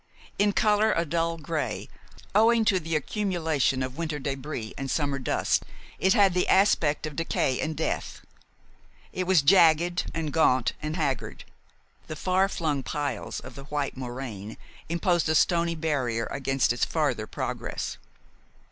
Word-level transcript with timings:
In 0.39 0.51
color 0.51 0.91
a 0.93 1.05
dull 1.05 1.37
gray, 1.37 1.87
owing 2.33 2.65
to 2.65 2.79
the 2.79 2.95
accumulation 2.95 3.83
of 3.83 3.97
winter 3.99 4.19
débris 4.19 4.73
and 4.75 4.89
summer 4.89 5.19
dust, 5.19 5.63
it 5.99 6.13
had 6.13 6.33
the 6.33 6.47
aspect 6.47 7.05
of 7.05 7.15
decay 7.15 7.59
and 7.61 7.77
death; 7.77 8.21
it 9.13 9.25
was 9.27 9.43
jagged 9.43 10.09
and 10.11 10.33
gaunt 10.33 10.73
and 10.81 10.95
haggard; 10.95 11.43
the 12.07 12.15
far 12.15 12.49
flung 12.49 12.81
piles 12.81 13.39
of 13.41 13.53
the 13.53 13.65
white 13.65 13.95
moraine 13.95 14.57
imposed 14.89 15.29
a 15.29 15.35
stony 15.35 15.75
barrier 15.75 16.25
against 16.31 16.73
its 16.73 16.83
farther 16.83 17.27
progress. 17.27 17.99